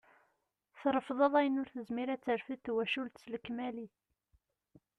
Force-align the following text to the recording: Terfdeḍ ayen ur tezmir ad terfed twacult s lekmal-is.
Terfdeḍ 0.79 1.33
ayen 1.39 1.59
ur 1.61 1.67
tezmir 1.73 2.09
ad 2.09 2.21
terfed 2.21 2.59
twacult 2.61 3.15
s 3.23 3.25
lekmal-is. 3.33 3.97